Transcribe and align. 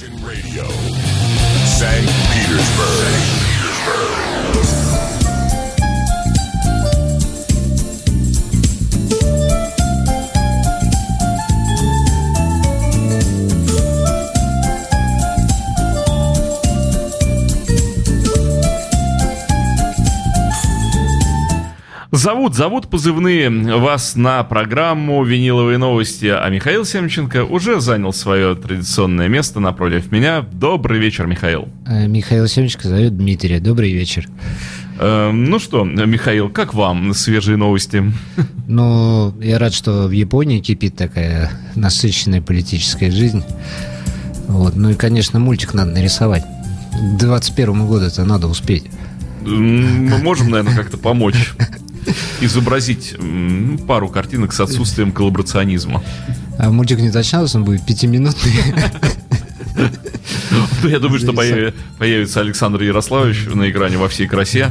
Radio, 0.00 0.62
St. 1.66 2.06
Petersburg. 2.30 2.98
St. 3.02 4.54
Petersburg. 4.54 4.87
Зовут, 22.18 22.56
зовут 22.56 22.88
позывные 22.88 23.48
вас 23.78 24.16
на 24.16 24.42
программу 24.42 25.22
«Виниловые 25.22 25.78
новости», 25.78 26.26
а 26.26 26.48
Михаил 26.48 26.84
Семченко 26.84 27.44
уже 27.44 27.80
занял 27.80 28.12
свое 28.12 28.56
традиционное 28.56 29.28
место 29.28 29.60
напротив 29.60 30.10
меня. 30.10 30.44
Добрый 30.50 30.98
вечер, 30.98 31.28
Михаил. 31.28 31.68
Э, 31.86 32.08
Михаил 32.08 32.48
Семченко 32.48 32.88
зовет 32.88 33.16
Дмитрия. 33.16 33.60
Добрый 33.60 33.92
вечер. 33.92 34.26
Э, 34.98 35.30
ну 35.30 35.60
что, 35.60 35.84
Михаил, 35.84 36.48
как 36.48 36.74
вам 36.74 37.14
свежие 37.14 37.56
новости? 37.56 38.12
Ну, 38.66 39.32
я 39.40 39.60
рад, 39.60 39.72
что 39.72 40.08
в 40.08 40.10
Японии 40.10 40.58
кипит 40.58 40.96
такая 40.96 41.52
насыщенная 41.76 42.42
политическая 42.42 43.12
жизнь. 43.12 43.44
Вот. 44.48 44.74
Ну 44.74 44.90
и, 44.90 44.94
конечно, 44.94 45.38
мультик 45.38 45.72
надо 45.72 45.92
нарисовать. 45.92 46.42
К 46.42 47.16
21 47.16 47.86
году 47.86 48.06
это 48.06 48.24
надо 48.24 48.48
успеть. 48.48 48.86
Мы 49.42 50.18
можем, 50.18 50.50
наверное, 50.50 50.76
как-то 50.76 50.98
помочь 50.98 51.54
изобразить 52.40 53.16
пару 53.86 54.08
картинок 54.08 54.52
с 54.52 54.60
отсутствием 54.60 55.12
коллаборационизма. 55.12 56.02
А 56.58 56.70
мультик 56.70 56.98
не 56.98 57.08
уточнялся, 57.10 57.58
он 57.58 57.64
будет 57.64 57.84
пятиминутный. 57.86 58.52
Ну, 60.82 60.88
я 60.88 60.98
думаю, 60.98 61.18
что 61.20 61.32
появится 61.32 62.40
Александр 62.40 62.82
Ярославович 62.82 63.46
на 63.54 63.70
экране 63.70 63.96
во 63.96 64.08
всей 64.08 64.26
красе 64.26 64.70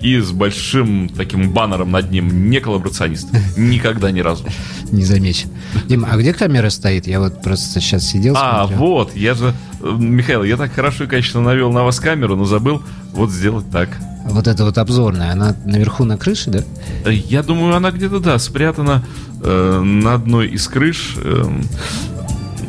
и 0.00 0.18
с 0.20 0.30
большим 0.30 1.08
таким 1.08 1.50
баннером 1.50 1.90
над 1.90 2.10
ним 2.10 2.50
не 2.50 2.60
коллаборационист. 2.60 3.28
Никогда 3.56 4.10
ни 4.12 4.20
разу. 4.20 4.44
Не 4.92 5.04
замечен. 5.04 5.50
Дима, 5.86 6.08
а 6.12 6.16
где 6.16 6.32
камера 6.32 6.70
стоит? 6.70 7.06
Я 7.06 7.18
вот 7.20 7.42
просто 7.42 7.80
сейчас 7.80 8.04
сидел, 8.06 8.34
А, 8.36 8.66
смотрел. 8.66 8.78
вот, 8.78 9.16
я 9.16 9.34
же... 9.34 9.54
Э, 9.80 9.96
Михаил, 9.98 10.44
я 10.44 10.56
так 10.56 10.72
хорошо 10.72 11.04
и 11.04 11.06
качественно 11.08 11.44
навел 11.44 11.72
на 11.72 11.82
вас 11.84 11.98
камеру, 12.00 12.36
но 12.36 12.44
забыл 12.44 12.82
вот 13.12 13.30
сделать 13.30 13.68
так. 13.70 13.88
Вот 14.30 14.46
эта 14.46 14.64
вот 14.64 14.78
обзорная, 14.78 15.32
она 15.32 15.56
наверху 15.64 16.04
на 16.04 16.16
крыше, 16.16 16.50
да? 16.50 17.10
Я 17.10 17.42
думаю, 17.42 17.74
она 17.74 17.90
где-то, 17.90 18.20
да, 18.20 18.38
спрятана 18.38 19.04
э, 19.42 19.80
на 19.80 20.14
одной 20.14 20.48
из 20.48 20.66
крыш. 20.68 21.14
Э, 21.16 21.44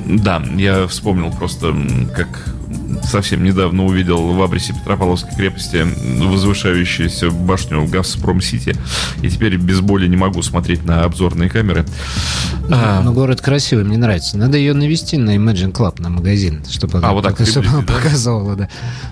да, 0.06 0.42
я 0.56 0.88
вспомнил 0.88 1.32
просто, 1.32 1.76
как 2.16 2.28
совсем 3.04 3.44
недавно 3.44 3.86
увидел 3.86 4.34
в 4.34 4.42
абресе 4.42 4.74
Петропавловской 4.74 5.36
крепости 5.36 5.86
возвышающуюся 6.24 7.32
башню 7.32 7.86
Газпром-Сити. 7.86 8.76
И 9.22 9.30
теперь 9.30 9.58
без 9.58 9.82
боли 9.82 10.08
не 10.08 10.18
могу 10.18 10.42
смотреть 10.42 10.86
на 10.86 11.04
обзорные 11.04 11.50
камеры. 11.50 11.86
Ну, 12.68 12.76
а... 12.76 13.02
Но 13.02 13.14
город 13.14 13.42
красивый, 13.42 13.84
мне 13.84 13.98
нравится. 13.98 14.38
Надо 14.38 14.58
ее 14.58 14.74
навести 14.74 15.18
на 15.18 15.36
Imagine 15.36 15.72
Club, 15.72 16.02
на 16.02 16.10
магазин, 16.10 16.64
чтобы, 16.70 17.00
а, 17.00 17.14
вот 17.14 17.24
так 17.24 17.40
чтобы 17.48 17.68
она 17.68 17.82
да? 17.82 17.94
показывала 17.94 18.56
да, 18.56 18.70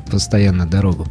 постоянно 0.09 0.65
дорогу. 0.65 1.07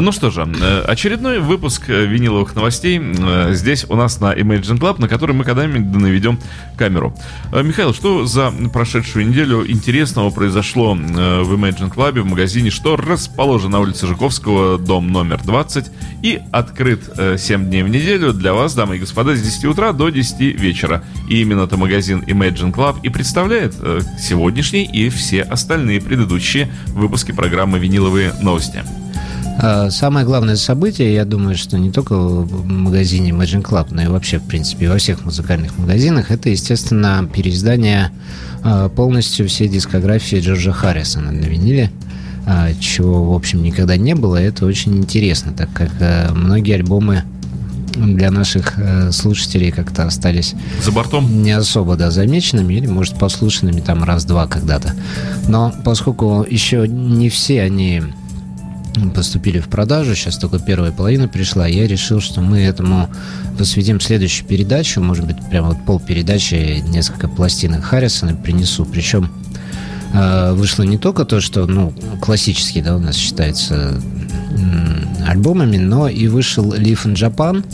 Ну 0.00 0.12
что 0.12 0.30
же, 0.30 0.46
э, 0.60 0.82
очередной 0.82 1.40
выпуск 1.40 1.84
э, 1.88 2.04
виниловых 2.04 2.54
новостей 2.54 3.00
э, 3.00 3.52
здесь 3.54 3.84
у 3.88 3.96
нас 3.96 4.20
на 4.20 4.32
Imagine 4.32 4.78
Club, 4.78 5.00
на 5.00 5.08
который 5.08 5.34
мы 5.34 5.44
когда-нибудь 5.44 6.00
наведем 6.00 6.38
камеру. 6.76 7.16
Михаил, 7.52 7.92
что 7.92 8.24
за 8.24 8.52
прошедшую 8.72 9.26
неделю 9.26 9.68
интересного 9.68 10.30
произошло 10.30 10.94
в 10.94 11.54
Imagine 11.54 11.92
Club, 11.92 12.20
в 12.20 12.26
магазине, 12.26 12.70
что 12.70 12.96
расположен 12.96 13.72
на 13.72 13.80
улице 13.80 14.06
Жуковского, 14.06 14.78
дом 14.78 15.10
номер 15.10 15.40
20, 15.42 15.86
и 16.22 16.40
открыт 16.52 17.00
7 17.36 17.66
дней 17.66 17.82
в 17.82 17.88
неделю 17.88 18.32
для 18.32 18.52
вас, 18.54 18.74
дамы 18.74 18.96
и 18.96 18.98
господа, 19.00 19.34
с 19.34 19.40
10 19.40 19.64
утра 19.64 19.92
до 19.92 20.10
10 20.10 20.40
вечера. 20.60 21.02
И 21.28 21.40
именно 21.40 21.62
это 21.62 21.76
магазин 21.76 22.22
Imagine 22.26 22.72
Club 22.72 22.98
и 23.02 23.08
представляет 23.08 23.74
сегодняшний 24.20 24.84
и 24.84 25.08
все 25.08 25.42
остальные 25.42 26.00
предыдущие 26.00 26.70
выпуски 26.88 27.32
программы 27.32 27.78
«Виниловые 27.78 28.34
новости». 28.40 28.84
А, 29.60 29.90
самое 29.90 30.24
главное 30.24 30.54
событие, 30.54 31.12
я 31.12 31.24
думаю, 31.24 31.56
что 31.56 31.78
не 31.78 31.90
только 31.90 32.14
в 32.16 32.64
магазине 32.64 33.30
Imagine 33.30 33.62
Club, 33.62 33.88
но 33.90 34.02
и 34.02 34.06
вообще, 34.06 34.38
в 34.38 34.44
принципе, 34.44 34.88
во 34.88 34.98
всех 34.98 35.24
музыкальных 35.24 35.76
магазинах, 35.76 36.30
это, 36.30 36.48
естественно, 36.48 37.28
переиздание 37.32 38.12
а, 38.62 38.88
полностью 38.88 39.48
всей 39.48 39.68
дискографии 39.68 40.36
Джорджа 40.36 40.72
Харрисона 40.72 41.32
на 41.32 41.44
виниле 41.44 41.90
а, 42.46 42.72
чего, 42.78 43.32
в 43.32 43.34
общем, 43.34 43.60
никогда 43.62 43.96
не 43.96 44.14
было. 44.14 44.36
Это 44.36 44.64
очень 44.64 44.96
интересно, 44.96 45.52
так 45.52 45.70
как 45.72 45.90
многие 46.36 46.74
альбомы 46.74 47.24
для 47.96 48.30
наших 48.30 48.74
слушателей 49.10 49.72
как-то 49.72 50.04
остались 50.04 50.54
за 50.84 50.92
бортом 50.92 51.42
не 51.42 51.50
особо 51.50 51.96
да, 51.96 52.12
замеченными 52.12 52.74
или, 52.74 52.86
может, 52.86 53.18
послушанными 53.18 53.80
там 53.80 54.04
раз-два 54.04 54.46
когда-то. 54.46 54.94
Но 55.48 55.74
поскольку 55.84 56.46
еще 56.48 56.86
не 56.86 57.28
все 57.28 57.62
они 57.62 58.04
поступили 59.14 59.58
в 59.60 59.68
продажу, 59.68 60.14
сейчас 60.14 60.38
только 60.38 60.58
первая 60.58 60.92
половина 60.92 61.28
пришла, 61.28 61.66
я 61.66 61.86
решил, 61.86 62.20
что 62.20 62.40
мы 62.40 62.60
этому 62.60 63.08
посвятим 63.58 64.00
следующую 64.00 64.46
передачу, 64.46 65.00
может 65.00 65.26
быть, 65.26 65.36
прямо 65.50 65.68
вот 65.68 65.84
пол 65.84 66.00
передачи, 66.00 66.82
несколько 66.86 67.28
пластинок 67.28 67.84
Харрисона 67.84 68.34
принесу, 68.34 68.84
причем 68.84 69.30
э, 70.12 70.52
вышло 70.52 70.82
не 70.82 70.98
только 70.98 71.24
то, 71.24 71.40
что, 71.40 71.66
ну, 71.66 71.92
классический, 72.20 72.82
да, 72.82 72.96
у 72.96 73.00
нас 73.00 73.16
считается 73.16 74.00
альбомами, 75.26 75.76
но 75.76 76.08
и 76.08 76.26
вышел 76.26 76.72
Live 76.72 77.04
in 77.04 77.14
Japan 77.14 77.64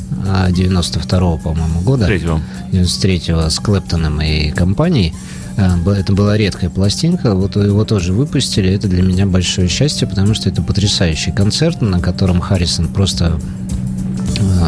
92-го, 0.50 1.38
по-моему, 1.38 1.80
года. 1.80 2.12
93-го. 2.12 2.40
93-го 2.72 3.50
с 3.50 3.58
Клэптоном 3.60 4.20
и 4.20 4.50
компанией. 4.50 5.14
А, 5.56 5.78
это 5.90 6.12
была 6.12 6.36
редкая 6.36 6.70
пластинка, 6.70 7.34
вот 7.34 7.56
его 7.56 7.84
тоже 7.84 8.12
выпустили. 8.12 8.70
Это 8.70 8.88
для 8.88 9.02
меня 9.02 9.26
большое 9.26 9.68
счастье, 9.68 10.06
потому 10.08 10.34
что 10.34 10.48
это 10.48 10.62
потрясающий 10.62 11.32
концерт, 11.32 11.80
на 11.80 12.00
котором 12.00 12.40
Харрисон 12.40 12.88
просто 12.88 13.38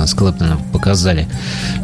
с 0.07 0.15
Клэптоном 0.15 0.61
показали, 0.73 1.29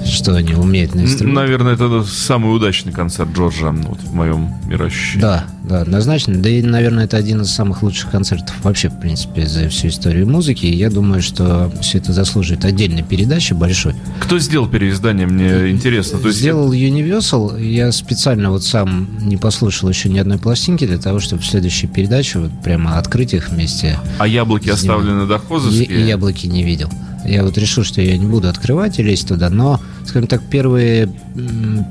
что 0.05 0.35
они 0.35 0.55
умеют 0.55 0.95
на 0.95 1.03
инструменте. 1.03 1.41
Наверное, 1.41 1.75
это 1.75 2.05
самый 2.05 2.55
удачный 2.55 2.93
концерт 2.93 3.31
Джорджа 3.35 3.71
вот, 3.71 4.01
в 4.01 4.15
моем 4.15 4.55
мироощущении. 4.67 5.21
Да, 5.21 5.45
да, 5.65 5.83
однозначно. 5.83 6.35
Да 6.37 6.49
и, 6.49 6.63
наверное, 6.63 7.05
это 7.05 7.17
один 7.17 7.43
из 7.43 7.51
самых 7.51 7.83
лучших 7.83 8.11
концертов 8.11 8.55
вообще, 8.63 8.89
в 8.89 9.01
принципе, 9.01 9.47
за 9.47 9.69
всю 9.69 9.89
историю 9.89 10.29
музыки. 10.29 10.67
И 10.67 10.75
я 10.75 10.91
думаю, 10.91 11.23
что 11.23 11.73
все 11.81 11.99
это 11.99 12.13
заслуживает 12.13 12.65
отдельной 12.65 13.03
передачи 13.03 13.53
большой. 13.55 13.95
Кто 14.21 14.39
сделал 14.39 14.69
переиздание, 14.69 15.27
мне 15.27 15.71
интересно. 15.71 16.19
То 16.19 16.29
есть... 16.29 16.41
Сделал 16.41 16.73
Universal. 16.73 17.63
Я 17.63 17.93
специально 17.93 18.51
вот 18.51 18.65
сам 18.65 19.09
не 19.21 19.37
послушал 19.37 19.89
еще 19.89 20.09
ни 20.09 20.19
одной 20.19 20.39
пластинки 20.39 20.87
для 20.87 20.99
того, 20.99 21.21
чтобы 21.21 21.43
в 21.43 21.47
следующей 21.47 21.87
передаче 21.87 22.39
вот 22.39 22.51
прямо 22.63 22.99
открыть 22.99 23.35
их 23.35 23.51
вместе. 23.51 23.99
А 24.19 24.27
яблоки 24.27 24.69
оставлены 24.69 25.27
дохозовские? 25.27 25.85
И, 25.85 26.03
и 26.03 26.07
яблоки 26.07 26.47
не 26.47 26.63
видел. 26.63 26.91
Я 27.25 27.45
вот 27.45 27.57
решил, 27.57 27.85
что 27.85 28.01
я 28.01 28.17
не 28.17 28.27
буду 28.27 28.49
открывать 28.49 28.99
и 28.99 29.03
лезть 29.03 29.29
туда, 29.29 29.49
но, 29.49 29.81
скажем 30.05 30.27
так, 30.27 30.43
первые 30.43 31.09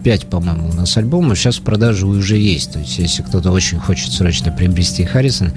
пять, 0.03 0.28
по-моему, 0.28 0.69
у 0.69 0.74
нас 0.74 0.97
альбомов 0.97 1.38
сейчас 1.38 1.58
в 1.58 1.62
продаже 1.62 2.06
уже 2.06 2.38
есть. 2.38 2.74
То 2.74 2.80
есть, 2.80 2.97
если 3.00 3.22
кто-то 3.22 3.52
очень 3.52 3.80
хочет 3.80 4.12
срочно 4.12 4.52
приобрести 4.52 5.06
Харрисон, 5.06 5.52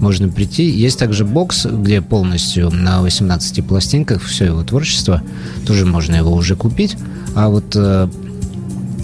можно 0.00 0.28
прийти. 0.28 0.68
Есть 0.68 0.98
также 0.98 1.24
бокс, 1.24 1.66
где 1.66 2.02
полностью 2.02 2.70
на 2.70 3.02
18 3.02 3.64
пластинках 3.64 4.22
все 4.22 4.46
его 4.46 4.62
творчество. 4.64 5.22
Тоже 5.66 5.86
можно 5.86 6.16
его 6.16 6.32
уже 6.32 6.56
купить. 6.56 6.96
А 7.34 7.48
вот 7.48 7.76
э, 7.76 8.08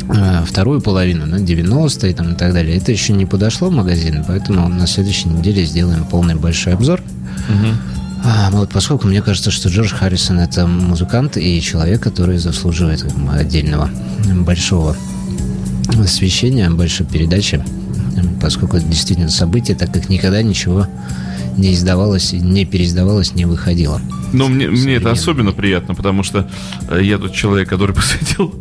э 0.09 0.45
вторую 0.45 0.81
половину, 0.81 1.27
на 1.27 1.37
90-е 1.37 2.15
там, 2.15 2.33
и 2.33 2.35
так 2.35 2.53
далее, 2.53 2.77
это 2.77 2.91
еще 2.91 3.13
не 3.13 3.27
подошло 3.27 3.69
в 3.69 3.73
магазин, 3.73 4.25
поэтому 4.27 4.69
на 4.69 4.87
следующей 4.87 5.29
неделе 5.29 5.65
сделаем 5.65 6.05
полный 6.05 6.35
большой 6.35 6.75
обзор. 6.75 7.01
Угу. 7.49 7.96
А, 8.29 8.51
вот 8.51 8.71
поскольку 8.71 9.07
мне 9.07 9.23
кажется, 9.23 9.53
что 9.53 9.69
Джордж 9.69 9.95
Харрисон 9.95 10.41
это 10.41 10.67
музыкант 10.67 11.37
и 11.37 11.61
человек, 11.61 12.03
который 12.03 12.39
заслуживает 12.39 13.07
отдельного 13.31 13.89
большого 14.35 14.97
освещения, 16.03 16.69
большой 16.69 17.07
передачи, 17.07 17.65
поскольку 18.41 18.79
это 18.79 18.87
действительно 18.87 19.31
событие, 19.31 19.77
так 19.77 19.93
как 19.93 20.09
никогда 20.09 20.43
ничего 20.43 20.89
не 21.57 21.75
издавалось, 21.75 22.33
не 22.33 22.65
переиздавалось, 22.65 23.35
не 23.35 23.45
выходило. 23.45 24.01
Но 24.33 24.49
мне, 24.49 24.69
мне 24.69 24.97
это 24.97 25.11
особенно 25.11 25.53
приятно, 25.53 25.95
потому 25.95 26.23
что 26.23 26.49
э, 26.91 27.01
я 27.03 27.19
тот 27.19 27.33
человек, 27.33 27.69
который 27.69 27.95
посвятил 27.95 28.55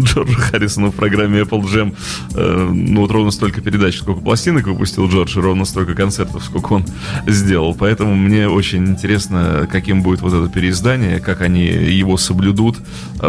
Джорджу 0.00 0.38
Харрисону 0.38 0.90
в 0.90 0.94
программе 0.94 1.40
Apple 1.40 1.62
Jam 1.62 1.94
э, 2.34 2.68
ну 2.72 3.02
вот 3.02 3.10
ровно 3.10 3.30
столько 3.30 3.60
передач, 3.60 3.98
сколько 3.98 4.20
пластинок 4.20 4.66
выпустил 4.66 5.08
Джордж, 5.08 5.36
и 5.36 5.40
ровно 5.40 5.64
столько 5.64 5.94
концертов, 5.94 6.44
сколько 6.44 6.72
он 6.72 6.84
сделал. 7.26 7.74
Поэтому 7.74 8.14
мне 8.14 8.48
очень 8.48 8.86
интересно, 8.86 9.68
каким 9.70 10.02
будет 10.02 10.22
вот 10.22 10.32
это 10.32 10.48
переиздание, 10.52 11.20
как 11.20 11.42
они 11.42 11.66
его 11.66 12.16
соблюдут. 12.16 12.78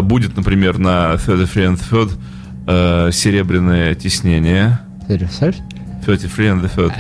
Будет, 0.02 0.38
например, 0.38 0.78
на 0.78 1.14
Third 1.16 1.50
Friend 1.54 1.80
Third 1.92 2.12
э, 2.68 3.12
серебряное 3.12 3.96
тиснение. 3.96 4.80
Third 5.08 5.56
33 6.06 6.48
and 6.48 6.62
the 6.64 6.70
third. 6.70 6.94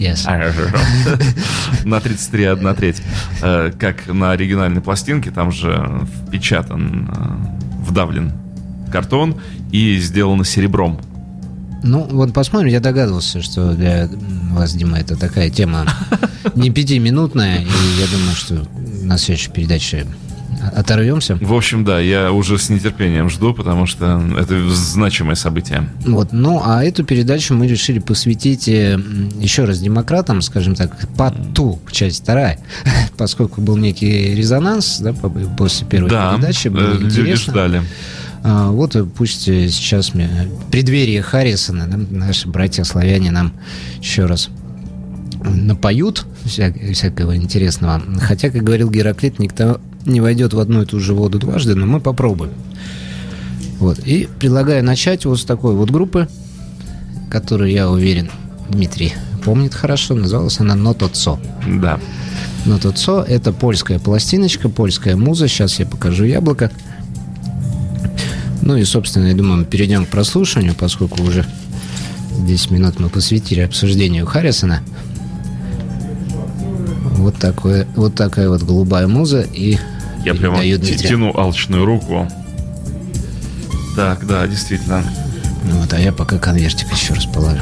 Yes. 0.00 0.26
На 1.84 2.00
33 2.00 2.44
одна 2.44 2.74
треть. 2.74 3.02
Э, 3.40 3.70
Как 3.78 4.06
на 4.08 4.32
оригинальной 4.32 4.80
пластинке, 4.80 5.30
там 5.30 5.52
же 5.52 6.06
впечатан, 6.26 7.08
э, 7.10 7.88
вдавлен 7.88 8.32
картон 8.90 9.36
и 9.70 9.98
сделано 9.98 10.44
серебром. 10.44 11.00
Ну, 11.84 12.06
вот 12.10 12.32
посмотрим, 12.32 12.68
я 12.70 12.80
догадывался, 12.80 13.42
что 13.42 13.72
для 13.72 14.08
вас, 14.52 14.72
Дима, 14.74 14.98
это 14.98 15.16
такая 15.16 15.50
тема 15.50 15.86
не 16.54 16.70
пятиминутная, 16.70 17.60
и 17.60 18.00
я 18.00 18.06
думаю, 18.06 18.36
что 18.36 18.68
на 19.02 19.18
следующей 19.18 19.50
передаче 19.50 20.06
оторвемся. 20.74 21.36
В 21.40 21.52
общем, 21.54 21.84
да, 21.84 22.00
я 22.00 22.32
уже 22.32 22.58
с 22.58 22.68
нетерпением 22.70 23.28
жду, 23.30 23.52
потому 23.54 23.86
что 23.86 24.22
это 24.38 24.70
значимое 24.70 25.34
событие. 25.34 25.88
Вот, 26.06 26.32
ну, 26.32 26.60
а 26.64 26.84
эту 26.84 27.04
передачу 27.04 27.54
мы 27.54 27.66
решили 27.66 27.98
посвятить 27.98 28.68
э, 28.68 28.98
еще 29.40 29.64
раз 29.64 29.80
демократам, 29.80 30.42
скажем 30.42 30.74
так, 30.74 31.08
по 31.16 31.30
ту, 31.30 31.80
часть 31.90 32.22
вторая, 32.22 32.58
поскольку 33.16 33.60
был 33.60 33.76
некий 33.76 34.34
резонанс, 34.34 34.98
да, 35.00 35.12
по- 35.12 35.28
после 35.30 35.86
первой 35.86 36.10
Да, 36.10 36.34
передачи, 36.36 36.68
э, 36.68 36.70
было 36.70 36.92
люди 36.94 37.04
интересно. 37.20 37.52
ждали. 37.52 37.82
А, 38.44 38.70
Вот 38.70 38.96
и 38.96 39.04
пусть 39.04 39.46
э, 39.48 39.68
сейчас 39.68 40.14
в 40.14 40.70
преддверии 40.70 41.20
Харрисона 41.20 41.86
да, 41.86 41.96
наши 41.96 42.48
братья-славяне 42.48 43.30
нам 43.30 43.52
еще 44.00 44.26
раз 44.26 44.48
напоют 45.44 46.26
вся- 46.44 46.72
всякого 46.92 47.36
интересного. 47.36 48.02
Хотя, 48.20 48.50
как 48.50 48.62
говорил 48.62 48.90
Гераклит, 48.90 49.38
никто 49.38 49.80
не 50.06 50.20
войдет 50.20 50.52
в 50.52 50.58
одну 50.58 50.82
и 50.82 50.86
ту 50.86 51.00
же 51.00 51.14
воду 51.14 51.38
дважды, 51.38 51.74
но 51.74 51.86
мы 51.86 52.00
попробуем. 52.00 52.52
Вот. 53.78 53.98
И 54.00 54.28
предлагаю 54.38 54.84
начать 54.84 55.24
вот 55.24 55.40
с 55.40 55.44
такой 55.44 55.74
вот 55.74 55.90
группы, 55.90 56.28
которую, 57.30 57.70
я 57.70 57.90
уверен, 57.90 58.30
Дмитрий 58.68 59.12
помнит 59.44 59.74
хорошо. 59.74 60.14
Называлась 60.14 60.60
она 60.60 60.74
«Нотоцо». 60.74 61.38
Да. 61.66 61.98
Нотоцо– 62.64 63.24
это 63.28 63.52
польская 63.52 63.98
пластиночка, 63.98 64.68
польская 64.68 65.16
муза. 65.16 65.48
Сейчас 65.48 65.80
я 65.80 65.86
покажу 65.86 66.24
яблоко. 66.24 66.70
Ну 68.60 68.76
и, 68.76 68.84
собственно, 68.84 69.26
я 69.26 69.34
думаю, 69.34 69.58
мы 69.58 69.64
перейдем 69.64 70.06
к 70.06 70.10
прослушиванию, 70.10 70.74
поскольку 70.78 71.20
уже 71.22 71.44
10 72.46 72.70
минут 72.70 73.00
мы 73.00 73.08
посвятили 73.08 73.60
обсуждению 73.60 74.26
Харрисона. 74.26 74.80
Вот, 77.16 77.36
такое, 77.36 77.86
вот 77.96 78.14
такая 78.14 78.48
вот 78.48 78.62
голубая 78.62 79.08
муза 79.08 79.40
и 79.40 79.78
Я 80.24 80.34
прямо 80.34 80.58
тяну 80.62 81.32
алчную 81.36 81.84
руку. 81.84 82.28
Так, 83.96 84.26
да, 84.26 84.46
действительно. 84.46 85.02
Вот, 85.64 85.92
а 85.92 86.00
я 86.00 86.12
пока 86.12 86.38
конвертик 86.38 86.90
еще 86.92 87.14
раз 87.14 87.26
положу. 87.26 87.60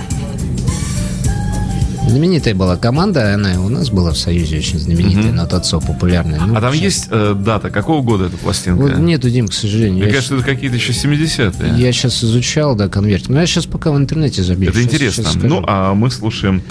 Знаменитая 2.08 2.54
была 2.54 2.76
команда, 2.76 3.34
она 3.34 3.60
у 3.60 3.68
нас 3.68 3.90
была 3.90 4.12
в 4.12 4.16
Союзе 4.18 4.58
очень 4.58 4.78
знаменитая, 4.80 5.26
Мгм. 5.26 5.36
Нотоцо 5.36 5.80
популярная. 5.80 6.40
Ну, 6.40 6.56
а 6.56 6.60
там 6.60 6.72
сейчас- 6.72 6.82
есть 6.82 7.08
э, 7.10 7.34
дата, 7.38 7.70
какого 7.70 8.02
года 8.02 8.24
эта 8.26 8.36
пластинка? 8.36 8.80
Вот 8.82 8.98
нету, 8.98 9.30
Дим, 9.30 9.46
к 9.46 9.52
сожалению. 9.52 9.98
Мне 9.98 10.06
Я 10.06 10.12
кажется, 10.12 10.34
это 10.34 10.44
какие-то 10.44 10.76
еще 10.76 10.92
70-е. 10.92 11.74
Я 11.80 11.92
сейчас 11.92 12.24
изучал, 12.24 12.74
да, 12.74 12.88
конвертик. 12.88 13.28
Но 13.28 13.40
я 13.40 13.46
сейчас 13.46 13.66
пока 13.66 13.92
в 13.92 13.96
интернете 13.96 14.42
забью. 14.42 14.70
Это 14.70 14.78
Щас- 14.78 14.86
интересно. 14.92 15.24
скажу. 15.24 15.46
ну, 15.46 15.64
а 15.68 15.94
мы 15.94 16.10
слушаем 16.10 16.62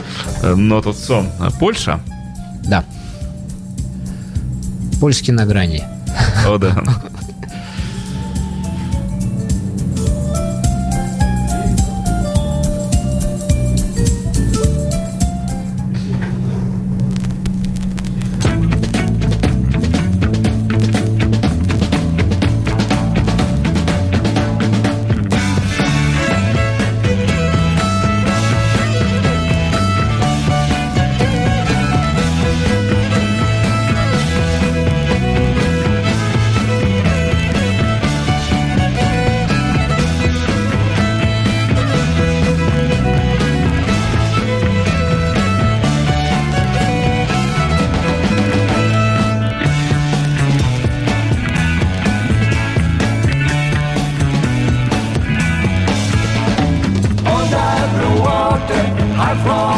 э, 0.41 0.53
Not. 0.55 0.93
А, 1.39 1.51
Польша? 1.51 2.01
Да. 2.65 2.83
Польский 4.99 5.31
на 5.31 5.45
грани. 5.45 5.83
О, 6.45 6.57
да. 6.57 6.75
I. 59.31 59.68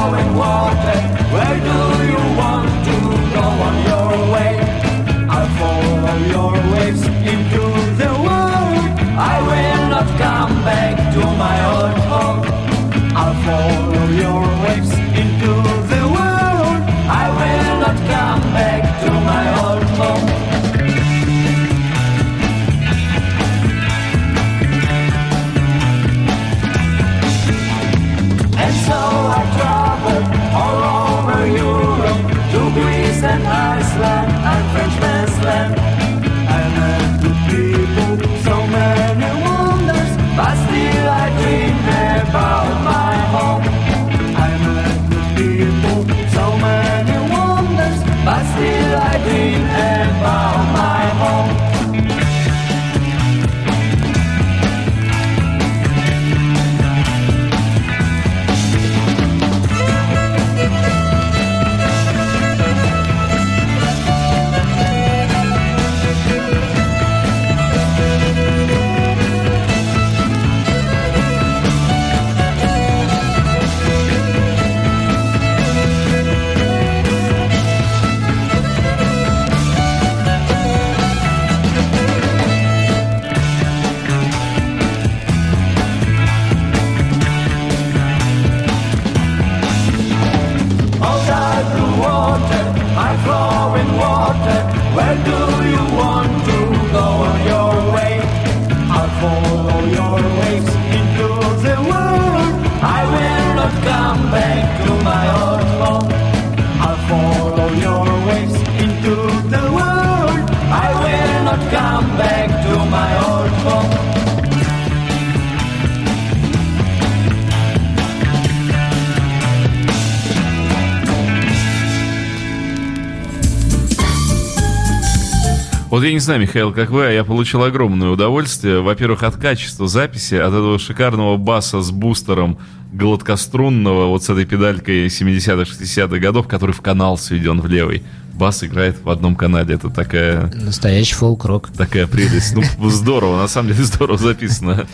знаю, 126.22 126.40
Михаил, 126.40 126.72
как 126.74 126.90
вы, 126.90 127.06
а 127.06 127.12
я 127.12 127.24
получил 127.24 127.64
огромное 127.64 128.10
удовольствие. 128.10 128.82
Во-первых, 128.82 129.24
от 129.24 129.36
качества 129.36 129.88
записи, 129.88 130.36
от 130.36 130.50
этого 130.50 130.80
шикарного 130.80 131.38
баса 131.38 131.82
с 131.82 131.92
бустером 131.92 132.58
гладкострунного, 132.94 134.08
вот 134.08 134.24
с 134.24 134.30
этой 134.30 134.46
педалькой 134.46 135.08
70-х, 135.08 135.64
60-х 135.64 136.20
годов, 136.20 136.48
который 136.48 136.72
в 136.72 136.82
канал 136.82 137.18
сведен 137.18 137.62
в 137.62 137.68
левый. 137.68 138.04
Бас 138.34 138.64
играет 138.64 138.98
в 139.04 139.10
одном 139.10 139.36
канале. 139.36 139.76
Это 139.76 139.90
такая, 139.90 140.52
Настоящий 140.56 141.14
фолк-рок. 141.14 141.70
такая 141.78 142.08
прелесть. 142.08 142.56
Ну, 142.56 142.64
здорово, 142.90 143.38
на 143.38 143.48
самом 143.48 143.70
деле 143.70 143.84
здорово 143.84 144.18
записано. 144.18 144.88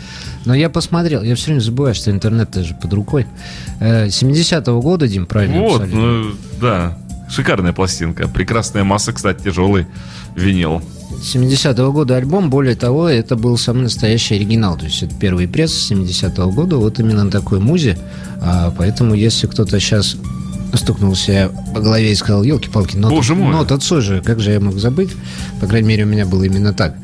Но 0.44 0.54
я 0.54 0.68
посмотрел, 0.68 1.22
я 1.22 1.34
все 1.34 1.46
время 1.46 1.60
забываю, 1.60 1.94
что 1.94 2.10
интернет 2.10 2.50
тоже 2.50 2.74
под 2.74 2.92
рукой. 2.92 3.26
Э, 3.80 4.06
70-го 4.06 4.80
года, 4.82 5.08
Дим, 5.08 5.26
правильно 5.26 5.60
Вот, 5.60 5.86
ну, 5.88 6.32
да. 6.60 6.98
Шикарная 7.30 7.72
пластинка. 7.72 8.28
Прекрасная 8.28 8.84
масса, 8.84 9.12
кстати, 9.12 9.44
тяжелый 9.44 9.86
винил. 10.34 10.82
70-го 11.20 11.92
года 11.92 12.16
альбом, 12.16 12.50
более 12.50 12.76
того, 12.76 13.08
это 13.08 13.36
был 13.36 13.58
самый 13.58 13.82
настоящий 13.82 14.36
оригинал. 14.36 14.76
То 14.76 14.84
есть 14.84 15.02
это 15.02 15.14
первый 15.14 15.48
пресс 15.48 15.90
70-го 15.90 16.50
года, 16.50 16.76
вот 16.76 17.00
именно 17.00 17.24
на 17.24 17.30
такой 17.30 17.60
музе. 17.60 17.98
А, 18.40 18.72
поэтому 18.76 19.14
если 19.14 19.46
кто-то 19.46 19.80
сейчас 19.80 20.16
стукнул 20.74 21.14
себя 21.16 21.50
по 21.74 21.80
голове 21.80 22.12
и 22.12 22.14
сказал, 22.14 22.42
елки-палки, 22.42 22.96
нота, 22.96 23.14
Боже 23.14 23.34
мой. 23.34 23.52
нота 23.52 23.78
Цой 23.78 24.00
же, 24.02 24.20
как 24.22 24.40
же 24.40 24.52
я 24.52 24.60
мог 24.60 24.74
забыть? 24.78 25.10
По 25.60 25.66
крайней 25.66 25.88
мере, 25.88 26.04
у 26.04 26.06
меня 26.08 26.26
было 26.26 26.42
именно 26.44 26.72
так. 26.72 26.94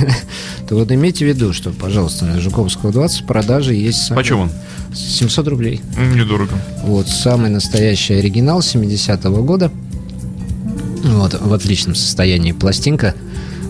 То 0.68 0.76
вот 0.76 0.90
имейте 0.90 1.24
в 1.24 1.28
виду, 1.28 1.52
что, 1.52 1.70
пожалуйста, 1.70 2.24
на 2.24 2.40
Жуковского 2.40 2.92
20 2.92 3.22
в 3.22 3.26
продаже 3.26 3.74
есть... 3.74 4.02
самый- 4.06 4.16
Почем 4.22 4.40
он? 4.40 4.50
700 4.94 5.48
рублей. 5.48 5.80
Недорого. 6.14 6.52
Вот, 6.84 7.08
самый 7.08 7.50
настоящий 7.50 8.14
оригинал 8.14 8.60
70-го 8.60 9.42
года. 9.42 9.70
Вот, 11.04 11.40
в 11.40 11.52
отличном 11.52 11.94
состоянии 11.94 12.52
пластинка. 12.52 13.14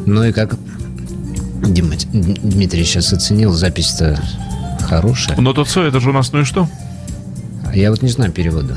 Ну 0.07 0.25
и 0.25 0.33
как 0.33 0.57
Дима, 1.67 1.95
Дмитрий 2.13 2.85
сейчас 2.85 3.13
оценил, 3.13 3.53
запись-то 3.53 4.21
хорошая. 4.89 5.37
Но 5.41 5.53
тот 5.53 5.69
это 5.77 6.01
же 6.01 6.11
у 6.11 6.13
нас, 6.13 6.33
ну 6.33 6.41
и 6.41 6.45
что? 6.45 6.69
А 7.65 7.77
я 7.77 7.91
вот 7.91 8.03
не 8.03 8.11
знаю 8.11 8.33
перевода. 8.33 8.77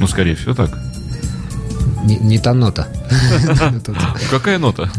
Ну, 0.00 0.06
скорее 0.06 0.34
всего, 0.34 0.54
так. 0.54 0.78
Не, 2.04 2.16
не 2.16 2.38
та 2.38 2.52
нота. 2.54 2.88
Какая 4.30 4.58
нота? 4.58 4.90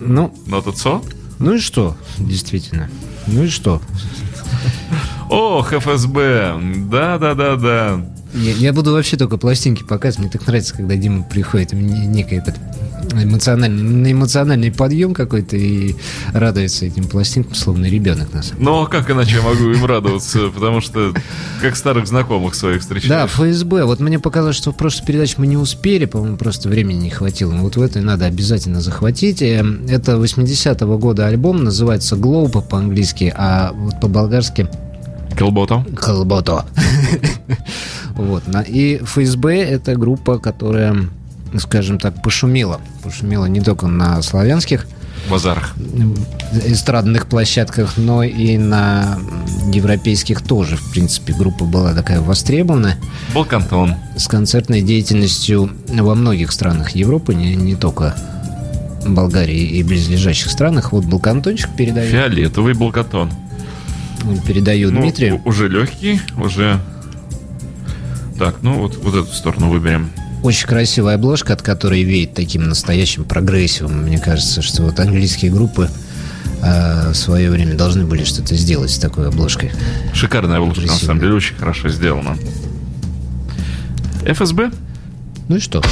Ну, 0.00 0.34
Нота 0.46 0.72
ЦО? 0.72 1.02
ну 1.38 1.54
и 1.54 1.58
что, 1.58 1.96
действительно. 2.18 2.88
Ну 3.26 3.44
и 3.44 3.48
что? 3.48 3.80
Ох, 5.30 5.72
ФСБ. 5.72 6.60
Да-да-да-да. 6.90 8.04
Я, 8.34 8.52
я 8.52 8.72
буду 8.72 8.92
вообще 8.92 9.16
только 9.16 9.36
пластинки 9.36 9.82
показывать. 9.82 10.18
Мне 10.18 10.30
так 10.30 10.46
нравится, 10.46 10.74
когда 10.74 10.96
Дима 10.96 11.22
приходит, 11.22 11.72
и 11.72 11.76
мне 11.76 12.06
некий 12.06 12.36
этот 12.36 12.56
эмоциональный, 13.20 13.82
на 13.82 14.12
эмоциональный 14.12 14.70
подъем 14.70 15.14
какой-то 15.14 15.56
и 15.56 15.94
радуется 16.32 16.86
этим 16.86 17.04
пластинкам, 17.04 17.54
словно 17.54 17.86
ребенок 17.86 18.32
нас. 18.32 18.52
Ну, 18.58 18.82
а 18.82 18.86
как 18.86 19.10
иначе 19.10 19.36
я 19.36 19.42
могу 19.42 19.70
им 19.70 19.84
радоваться? 19.84 20.48
Потому 20.54 20.80
что 20.80 21.12
как 21.60 21.76
старых 21.76 22.06
знакомых 22.06 22.54
своих 22.54 22.78
Да, 22.78 22.80
встречаешь. 23.26 23.30
ФСБ. 23.30 23.84
Вот 23.84 24.00
мне 24.00 24.18
показалось, 24.18 24.56
что 24.56 24.72
в 24.72 24.76
прошлой 24.76 25.06
передаче 25.06 25.34
мы 25.38 25.46
не 25.46 25.56
успели, 25.56 26.04
по-моему, 26.04 26.36
просто 26.36 26.68
времени 26.68 27.00
не 27.04 27.10
хватило. 27.10 27.52
Но 27.52 27.62
вот 27.62 27.76
в 27.76 27.82
этой 27.82 28.02
надо 28.02 28.26
обязательно 28.26 28.80
захватить. 28.80 29.42
Э, 29.42 29.64
Это 29.88 30.12
80-го 30.12 30.98
года 30.98 31.26
альбом, 31.26 31.64
называется 31.64 32.16
«Глоуба» 32.16 32.60
по-английски, 32.60 33.32
а 33.36 33.72
вот 33.74 34.00
по-болгарски 34.00 34.68
Колбота. 35.36 35.84
«Колбото». 35.96 36.64
Вот. 38.14 38.42
И 38.68 39.00
ФСБ— 39.02 39.56
это 39.62 39.94
группа, 39.96 40.38
которая, 40.38 40.94
скажем 41.58 41.98
так, 41.98 42.22
пошумела. 42.22 42.80
Пошумела 43.02 43.46
не 43.46 43.60
только 43.60 43.86
на 43.86 44.20
славянских 44.22 44.86
Базарах. 45.30 45.74
эстрадных 46.66 47.26
площадках, 47.26 47.96
но 47.96 48.22
и 48.22 48.58
на 48.58 49.18
европейских 49.72 50.42
тоже. 50.42 50.76
В 50.76 50.90
принципе, 50.90 51.32
группа 51.32 51.64
была 51.64 51.94
такая 51.94 52.20
востребованная 52.20 52.96
Балкантон. 53.34 53.94
с 54.16 54.26
концертной 54.26 54.82
деятельностью 54.82 55.70
во 55.88 56.14
многих 56.14 56.50
странах 56.52 56.90
Европы, 56.90 57.34
не, 57.34 57.54
не 57.54 57.76
только 57.76 58.16
Болгарии 59.06 59.62
и 59.62 59.82
близлежащих 59.82 60.50
странах. 60.50 60.92
Вот 60.92 61.04
Балкантончик 61.04 61.70
передаю, 61.76 62.10
Фиолетовый 62.10 62.74
балкатон. 62.74 63.30
передаю 64.46 64.90
Ну, 64.90 65.00
Дмитрию. 65.00 65.40
уже 65.44 65.68
легкий, 65.68 66.20
уже... 66.36 66.80
Так, 68.38 68.56
ну 68.62 68.74
вот, 68.78 68.96
вот 68.96 69.14
эту 69.14 69.32
сторону 69.32 69.68
выберем. 69.68 70.10
Очень 70.42 70.66
красивая 70.66 71.14
обложка, 71.14 71.52
от 71.52 71.62
которой 71.62 72.02
веет 72.02 72.34
таким 72.34 72.68
настоящим 72.68 73.24
прогрессивом. 73.24 74.02
Мне 74.02 74.18
кажется, 74.18 74.60
что 74.60 74.82
вот 74.82 74.98
английские 74.98 75.52
группы 75.52 75.88
э, 76.62 77.10
в 77.10 77.14
свое 77.14 77.48
время 77.50 77.74
должны 77.74 78.04
были 78.04 78.24
что-то 78.24 78.56
сделать 78.56 78.90
с 78.90 78.98
такой 78.98 79.28
обложкой. 79.28 79.70
Шикарная 80.12 80.58
обложка, 80.58 80.86
на 80.86 80.94
самом 80.94 81.20
деле, 81.20 81.34
очень 81.34 81.54
хорошо 81.54 81.88
сделана. 81.90 82.36
ФСБ? 84.26 84.72
Ну 85.48 85.56
и 85.56 85.60
что? 85.60 85.82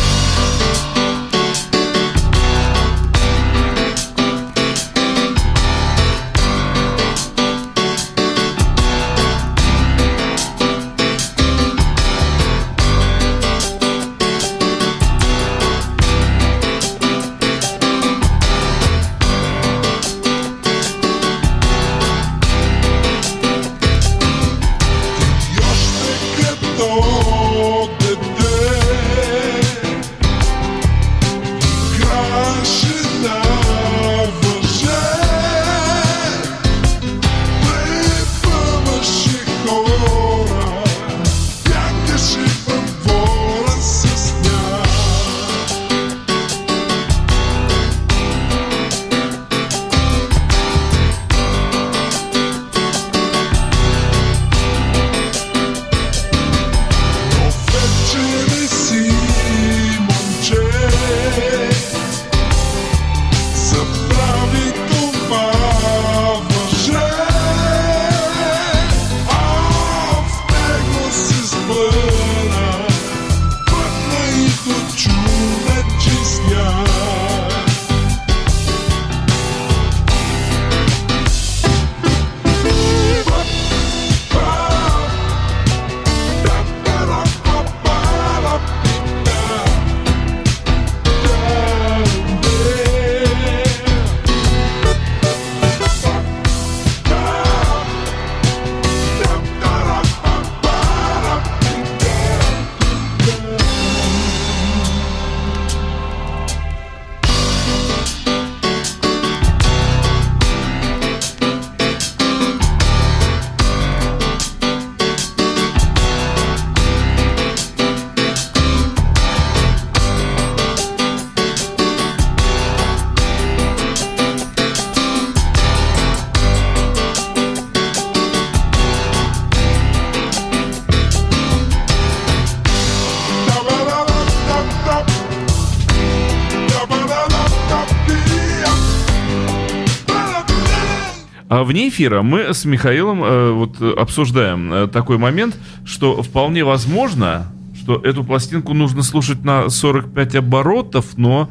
Вне 141.71 141.89
эфира 141.89 142.23
мы 142.23 142.53
с 142.53 142.65
Михаилом 142.65 143.23
э, 143.23 143.53
вот 143.53 143.81
э, 143.81 143.93
обсуждаем 143.97 144.73
э, 144.73 144.89
такой 144.89 145.19
момент, 145.19 145.57
что 145.85 146.21
вполне 146.21 146.65
возможно, 146.65 147.47
что 147.81 148.00
эту 148.03 148.25
пластинку 148.25 148.75
нужно 148.75 149.03
слушать 149.03 149.45
на 149.45 149.71
45 149.71 150.35
оборотов, 150.37 151.17
но 151.17 151.49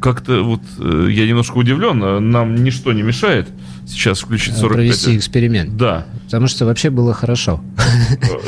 как-то 0.00 0.42
вот 0.44 0.62
э, 0.78 1.08
я 1.10 1.26
немножко 1.26 1.58
удивлен, 1.58 2.02
э, 2.02 2.18
нам 2.20 2.54
ничто 2.54 2.92
не 2.92 3.02
мешает 3.02 3.48
сейчас 3.88 4.20
включить 4.20 4.54
45. 4.54 4.76
Провести 4.76 5.16
эксперимент. 5.16 5.76
Да, 5.76 6.06
Потому 6.28 6.46
что 6.46 6.66
вообще 6.66 6.90
было 6.90 7.14
хорошо. 7.14 7.60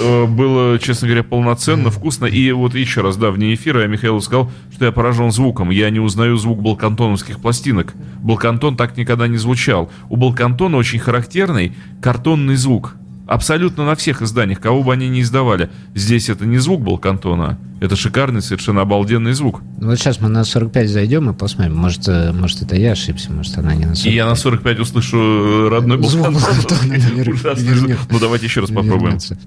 Э, 0.02 0.26
было, 0.26 0.78
честно 0.78 1.08
говоря, 1.08 1.22
полноценно, 1.22 1.90
вкусно. 1.90 2.26
И 2.26 2.52
вот 2.52 2.74
еще 2.74 3.00
раз, 3.00 3.16
да, 3.16 3.30
вне 3.30 3.54
эфира 3.54 3.80
я 3.80 3.86
Михаилу 3.86 4.20
сказал, 4.20 4.50
что 4.70 4.84
я 4.84 4.92
поражен 4.92 5.30
звуком. 5.30 5.70
Я 5.70 5.88
не 5.88 5.98
узнаю 5.98 6.36
звук 6.36 6.60
балкантоновских 6.60 7.40
пластинок. 7.40 7.94
Балкантон 8.22 8.76
так 8.76 8.98
никогда 8.98 9.28
не 9.28 9.38
звучал. 9.38 9.90
У 10.10 10.16
балкантона 10.16 10.76
очень 10.76 10.98
характерный 10.98 11.74
картонный 12.02 12.56
звук. 12.56 12.96
Абсолютно 13.30 13.86
на 13.86 13.94
всех 13.94 14.22
изданиях, 14.22 14.58
кого 14.58 14.82
бы 14.82 14.92
они 14.92 15.08
ни 15.08 15.20
издавали. 15.20 15.70
Здесь 15.94 16.28
это 16.28 16.46
не 16.46 16.58
звук 16.58 16.82
балкантона, 16.82 17.60
это 17.80 17.94
шикарный, 17.94 18.42
совершенно 18.42 18.80
обалденный 18.80 19.34
звук. 19.34 19.62
Ну, 19.78 19.86
Вот 19.86 20.00
сейчас 20.00 20.20
мы 20.20 20.28
на 20.28 20.42
45 20.42 20.90
зайдем 20.90 21.30
и 21.30 21.32
посмотрим. 21.32 21.76
Может, 21.76 22.08
э, 22.08 22.32
может 22.32 22.60
это 22.62 22.74
я 22.74 22.90
ошибся, 22.90 23.30
может, 23.30 23.56
она 23.56 23.76
не 23.76 23.84
на 23.86 23.94
45. 23.94 24.06
И 24.12 24.16
я 24.16 24.26
на 24.26 24.34
45 24.34 24.80
услышу 24.80 25.16
э, 25.16 25.68
родной 25.68 26.02
Звук 26.02 26.32
балкантон. 26.32 26.88
балкантона. 26.90 27.96
Ну 28.10 28.18
давайте 28.18 28.46
еще 28.46 28.62
раз 28.62 28.70
попробуем. 28.70 29.02
Вернется. 29.02 29.38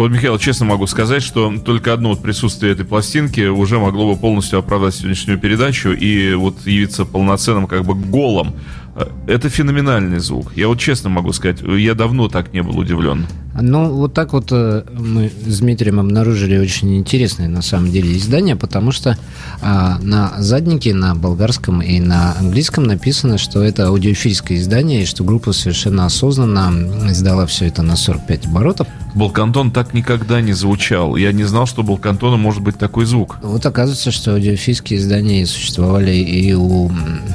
Вот, 0.00 0.10
Михаил, 0.10 0.38
честно 0.38 0.64
могу 0.64 0.86
сказать, 0.86 1.22
что 1.22 1.52
только 1.62 1.92
одно 1.92 2.08
вот 2.08 2.22
присутствие 2.22 2.72
этой 2.72 2.86
пластинки 2.86 3.42
уже 3.48 3.78
могло 3.78 4.14
бы 4.14 4.18
полностью 4.18 4.58
оправдать 4.58 4.94
сегодняшнюю 4.94 5.38
передачу 5.38 5.90
и 5.90 6.32
вот 6.32 6.66
явиться 6.66 7.04
полноценным 7.04 7.66
как 7.66 7.84
бы 7.84 7.94
голом. 7.94 8.54
Э, 8.96 9.08
Это 9.26 9.50
феноменальный 9.50 10.18
звук. 10.18 10.56
Я 10.56 10.68
вот 10.68 10.78
честно 10.78 11.10
могу 11.10 11.34
сказать, 11.34 11.60
я 11.60 11.92
давно 11.94 12.28
так 12.28 12.54
не 12.54 12.62
был 12.62 12.78
удивлен. 12.78 13.26
Ну, 13.58 13.92
вот 13.94 14.14
так 14.14 14.32
вот 14.32 14.48
э, 14.52 14.84
мы 14.92 15.30
с 15.46 15.58
Дмитрием 15.58 15.98
обнаружили 15.98 16.56
очень 16.58 16.96
интересное 16.96 17.48
на 17.48 17.62
самом 17.62 17.90
деле 17.90 18.16
издание, 18.16 18.54
потому 18.54 18.92
что 18.92 19.16
а, 19.60 19.98
на 20.02 20.34
заднике 20.38 20.94
на 20.94 21.14
болгарском 21.14 21.82
и 21.82 21.98
на 22.00 22.36
английском 22.38 22.84
написано, 22.84 23.38
что 23.38 23.62
это 23.62 23.88
аудиофильское 23.88 24.58
издание, 24.58 25.02
и 25.02 25.06
что 25.06 25.24
группа 25.24 25.52
совершенно 25.52 26.06
осознанно 26.06 27.10
издала 27.10 27.46
все 27.46 27.66
это 27.66 27.82
на 27.82 27.96
45 27.96 28.46
оборотов. 28.46 28.86
Балкантон 29.14 29.72
так 29.72 29.94
никогда 29.94 30.40
не 30.40 30.52
звучал. 30.52 31.16
Я 31.16 31.32
не 31.32 31.44
знал, 31.44 31.66
что 31.66 31.82
у 31.82 31.84
Балкантона 31.84 32.36
может 32.36 32.62
быть 32.62 32.78
такой 32.78 33.04
звук. 33.04 33.38
Вот 33.42 33.66
оказывается, 33.66 34.12
что 34.12 34.34
аудиофильские 34.34 35.00
издания 35.00 35.44
существовали 35.46 36.12
и 36.12 36.54
у 36.54 36.90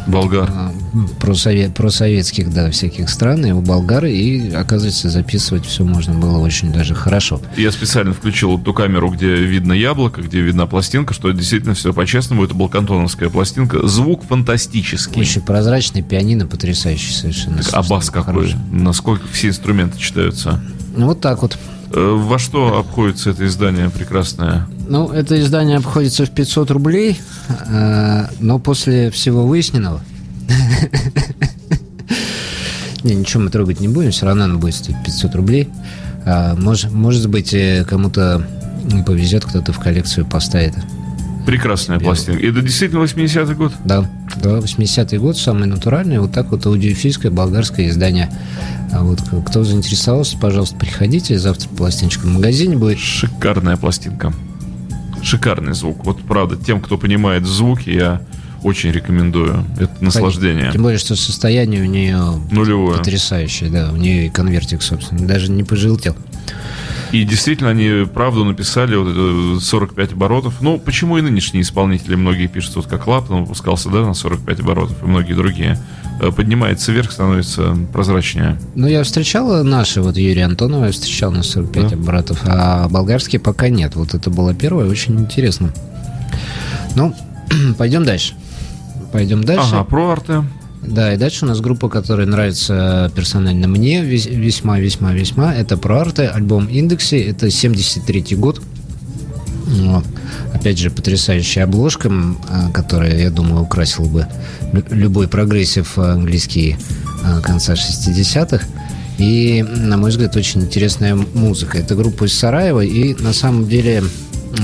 Болгар. 0.08 0.50
а, 0.52 0.72
просове- 1.20 1.72
просоветских, 1.72 2.54
да, 2.54 2.72
всяких 2.72 3.10
стран, 3.10 3.46
и 3.46 3.52
у 3.52 3.62
болгар, 3.62 4.06
и, 4.06 4.52
оказывается, 4.52 5.10
записывать 5.10 5.66
все 5.66 5.84
можно 5.84 6.14
было 6.16 6.40
очень 6.40 6.72
даже 6.72 6.96
хорошо. 6.96 7.40
Я 7.58 7.72
специально 7.72 8.14
включил 8.14 8.58
ту 8.60 8.74
камеру, 8.74 9.10
где 9.10 9.36
видно 9.36 9.74
яблоко, 9.74 10.22
где 10.22 10.42
видна 10.42 10.66
пластинка, 10.66 11.14
что 11.14 11.32
действительно 11.32 11.74
все 11.74 11.94
по-честному. 11.94 12.44
Это 12.44 12.54
балкантоновская 12.56 13.30
пластинка. 13.30 13.88
Звук 13.88 14.24
фантастический. 14.28 15.22
Очень 15.22 15.42
прозрачный, 15.42 16.02
пианино 16.02 16.48
потрясающий 16.48 17.14
совершенно. 17.14 17.62
А 17.72 17.84
бас 17.84 18.10
какой? 18.10 18.34
хороший. 18.34 18.56
Насколько 18.72 19.28
все 19.32 19.50
инструменты 19.50 19.98
читаются? 20.00 20.62
Ну, 20.96 21.08
вот 21.08 21.22
так 21.22 21.42
вот. 21.42 21.58
Э, 21.92 22.16
Во 22.18 22.40
что 22.40 22.78
обходится 22.80 23.30
это 23.32 23.46
издание 23.46 23.90
прекрасное? 23.90 24.68
Ну, 24.88 25.10
это 25.10 25.40
издание 25.40 25.78
обходится 25.78 26.26
в 26.26 26.32
500 26.32 26.72
рублей, 26.72 27.20
э, 27.68 28.28
но 28.40 28.60
после 28.60 29.12
всего 29.12 29.46
выясненного... 29.46 30.02
Не, 33.06 33.14
ничего 33.14 33.44
мы 33.44 33.52
трогать 33.52 33.80
не 33.80 33.88
будем, 33.88 34.10
все 34.10 34.26
равно 34.26 34.46
оно 34.46 34.58
будет 34.58 34.74
стоить 34.74 34.98
500 35.06 35.36
рублей. 35.36 35.70
А, 36.26 36.56
мож- 36.56 36.90
Может 36.90 37.30
быть, 37.30 37.54
э, 37.54 37.86
кому-то 37.88 38.46
повезет, 39.06 39.46
кто-то 39.46 39.74
в 39.74 39.80
коллекцию 39.80 40.26
поставит. 40.26 40.74
Прекрасная 41.46 42.00
пластинка. 42.00 42.40
И 42.40 42.50
это 42.50 42.64
действительно 42.64 43.02
80-й 43.04 43.54
год? 43.54 43.74
Да, 43.84 44.10
да, 44.42 44.58
80-й 44.58 45.20
год, 45.20 45.38
самый 45.38 45.68
натуральный, 45.68 46.18
вот 46.18 46.32
так 46.32 46.50
вот 46.50 46.66
аудиофильское 46.66 47.32
болгарское 47.32 47.90
издание. 47.90 48.32
А 48.92 49.04
вот 49.04 49.20
кто 49.48 49.64
заинтересовался, 49.64 50.36
пожалуйста, 50.40 50.76
приходите, 50.76 51.38
завтра 51.38 51.70
пластиночка 51.70 52.22
в 52.26 52.32
магазине 52.34 52.76
будет. 52.76 52.98
Шикарная 52.98 53.78
пластинка. 53.78 54.34
Шикарный 55.22 55.74
звук. 55.76 56.04
Вот 56.06 56.22
правда, 56.24 56.56
тем, 56.58 56.82
кто 56.82 56.98
понимает 56.98 57.46
звуки, 57.46 57.92
я 57.92 58.22
очень 58.64 58.92
рекомендую. 58.92 59.66
Это 59.80 59.92
наслаждение. 60.02 60.72
Тем 60.72 60.84
более, 60.84 61.00
что 61.00 61.16
состояние 61.16 61.82
у 61.84 61.86
нее 61.86 62.20
Нулевое. 62.52 62.98
потрясающее, 62.98 63.70
да, 63.70 63.92
у 63.92 63.96
нее 63.96 64.28
и 64.28 64.30
конвертик, 64.30 64.82
собственно, 64.82 65.28
даже 65.28 65.52
не 65.52 65.64
пожелтел. 65.64 66.16
И 67.12 67.24
действительно, 67.24 67.70
они 67.70 68.06
правду 68.06 68.44
написали, 68.44 68.96
вот 68.96 69.08
это 69.08 69.64
45 69.64 70.14
оборотов. 70.14 70.56
Ну, 70.60 70.78
почему 70.80 71.18
и 71.18 71.22
нынешние 71.22 71.62
исполнители, 71.62 72.16
многие 72.16 72.48
пишут, 72.48 72.76
вот 72.76 72.88
как 72.88 73.04
Клаптон 73.04 73.44
выпускался, 73.44 73.90
да, 73.90 74.02
на 74.06 74.14
45 74.14 74.60
оборотов, 74.60 75.02
и 75.02 75.06
многие 75.06 75.34
другие. 75.34 75.80
Э, 76.20 76.32
Поднимается 76.32 76.92
вверх, 76.92 77.12
становится 77.12 77.78
прозрачнее. 77.94 78.60
Ну, 78.74 78.88
я 78.88 79.04
встречала 79.04 79.64
наши, 79.64 80.02
вот 80.02 80.18
Юрия 80.18 80.46
Антонова 80.46 80.86
я 80.86 80.92
встречал 80.92 81.32
на 81.32 81.44
45 81.44 81.90
Да. 81.92 81.96
оборотов, 81.96 82.42
а 82.46 82.90
болгарские 82.90 83.40
пока 83.40 83.70
нет. 83.70 83.96
Вот 83.96 84.14
это 84.14 84.30
было 84.30 84.54
первое, 84.54 84.86
очень 84.90 85.18
интересно. 85.20 85.72
Ну, 86.96 87.16
пойдем 87.78 88.04
дальше. 88.04 88.34
Пойдем 89.12 89.44
дальше. 89.44 89.70
Ага, 89.74 89.84
про 89.84 90.12
арты. 90.12 90.44
Да, 90.82 91.14
и 91.14 91.18
дальше 91.18 91.46
у 91.46 91.48
нас 91.48 91.62
группа, 91.62 91.90
которая 91.90 92.28
нравится 92.28 93.12
персонально 93.16 93.68
мне 93.68 94.02
вес- 94.04 94.28
весьма, 94.30 94.80
весьма, 94.80 95.14
весьма. 95.14 95.54
Это 95.54 95.78
про 95.78 96.02
арты, 96.02 96.26
альбом 96.26 96.68
Индекси, 96.68 97.16
это 97.16 97.50
73 97.50 98.36
год. 98.36 98.62
Вот. 99.68 100.04
Опять 100.54 100.78
же, 100.78 100.92
потрясающая 100.92 101.64
обложка, 101.64 102.12
а, 102.50 102.70
которая, 102.72 103.18
я 103.20 103.32
думаю, 103.32 103.64
украсила 103.64 104.06
бы 104.06 104.28
лю- 104.74 104.84
любой 104.92 105.28
progressive 105.28 105.98
английский 105.98 106.76
а, 107.24 107.42
конца 107.42 107.74
60-х. 107.74 108.64
И, 109.18 109.64
на 109.64 109.98
мой 109.98 110.12
взгляд, 110.12 110.36
очень 110.36 110.62
интересная 110.62 111.16
музыка. 111.16 111.78
Это 111.80 111.96
группа 111.96 112.26
из 112.26 112.34
Сараева, 112.38 112.82
и 112.82 113.16
на 113.22 113.34
самом 113.34 113.68
деле 113.68 114.04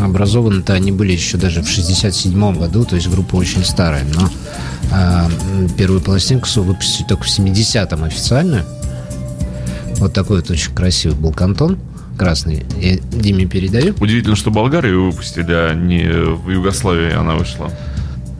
образованы-то 0.02 0.74
они 0.74 0.92
были 0.92 1.12
еще 1.14 1.38
даже 1.38 1.62
в 1.62 1.68
67 1.70 2.58
году, 2.58 2.86
то 2.86 2.96
есть 2.96 3.08
группа 3.10 3.36
очень 3.36 3.64
старая. 3.66 4.04
Но 4.14 4.30
м, 4.92 5.70
первую 5.78 6.02
пластинку 6.02 6.48
выпустили 6.62 7.08
только 7.08 7.24
в 7.24 7.28
70-м 7.28 8.04
официальную. 8.04 8.64
Вот 9.98 10.14
такой 10.14 10.38
вот 10.38 10.50
очень 10.50 10.74
красивый 10.74 11.18
Балкантон 11.18 11.78
красный. 12.18 12.66
Я 12.80 12.98
Диме 13.12 13.46
передаю. 13.46 13.96
Удивительно, 14.00 14.36
что 14.36 14.52
Болгарии 14.52 14.90
ее 14.90 15.00
выпустили, 15.00 15.52
а 15.52 15.74
не 15.74 16.04
в 16.36 16.50
Югославии 16.52 17.14
она 17.14 17.36
вышла. 17.36 17.72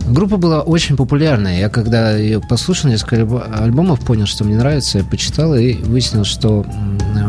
Группа 0.08 0.38
была 0.38 0.62
очень 0.62 0.98
популярная. 0.98 1.60
Я 1.60 1.70
когда 1.70 2.16
ее 2.18 2.42
послушал, 2.42 2.90
несколько 2.90 3.18
альбо- 3.18 3.64
альбомов, 3.64 4.00
понял, 4.02 4.26
что 4.26 4.44
мне 4.44 4.56
нравится, 4.56 5.00
я 5.00 5.04
почитал 5.04 5.56
и 5.56 5.74
выяснил, 5.74 6.26
что 6.26 6.66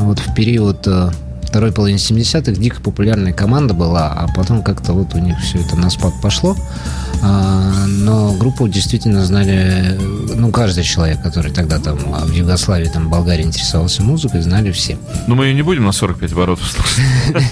вот 0.00 0.18
в 0.18 0.34
период 0.34 0.86
э, 0.86 1.10
второй 1.52 1.70
половины 1.70 1.98
70-х 1.98 2.52
дико 2.52 2.80
популярная 2.80 3.34
команда 3.34 3.74
была, 3.74 4.10
а 4.10 4.26
потом 4.34 4.62
как-то 4.62 4.94
вот 4.94 5.14
у 5.14 5.18
них 5.18 5.38
все 5.40 5.58
это 5.58 5.76
на 5.76 5.90
спад 5.90 6.14
пошло. 6.22 6.56
А, 7.20 7.84
но 7.86 8.32
группу 8.32 8.66
действительно 8.68 9.22
знали, 9.26 10.00
ну, 10.34 10.50
каждый 10.50 10.82
человек, 10.82 11.22
который 11.22 11.52
тогда 11.52 11.78
там 11.78 11.98
а, 12.14 12.24
в 12.24 12.32
Югославии, 12.32 12.86
там, 12.86 13.08
в 13.08 13.10
Болгарии 13.10 13.42
интересовался 13.42 14.02
музыкой, 14.02 14.40
знали 14.40 14.72
все. 14.72 14.96
Но 15.26 15.34
мы 15.34 15.44
ее 15.44 15.54
не 15.54 15.60
будем 15.60 15.84
на 15.84 15.92
45 15.92 16.32
оборотов 16.32 16.66
слушать. 16.66 17.44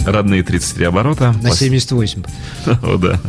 Родные 0.04 0.42
33 0.42 0.84
оборота. 0.84 1.32
На 1.42 1.52
78. 1.52 2.24
О, 2.82 2.96
да. 2.96 3.20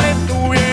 preto 0.00 0.54
e 0.54 0.69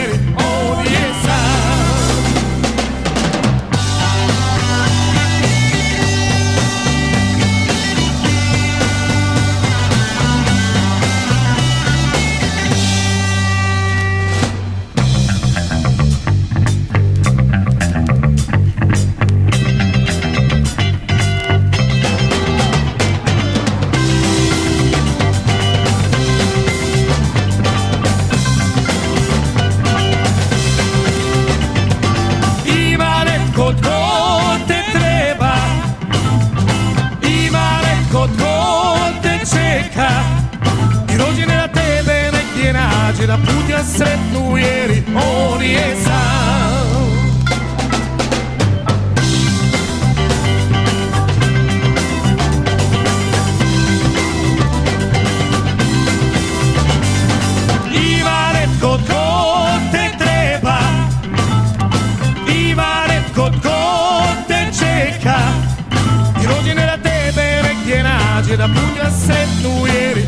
da 68.68 68.80
Puglia 68.80 69.12
se 69.12 69.48
tu 69.62 69.86
eri 69.86 70.26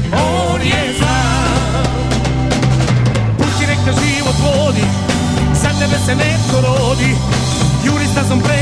orientale. 0.51 1.83
Pucci 3.37 3.67
nekta 3.67 3.91
život 4.01 4.35
vodi, 4.43 4.83
sad 5.61 5.79
tebe 5.79 5.97
se 6.05 6.15
netko 6.15 6.61
rodi, 6.61 7.15
juri 7.85 8.05
sam 8.27 8.39
prema 8.41 8.58